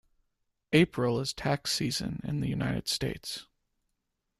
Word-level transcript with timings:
April 0.73 1.19
is 1.19 1.31
tax 1.31 1.71
season 1.71 2.21
in 2.23 2.39
the 2.39 2.47
United 2.47 2.87
States. 2.87 3.45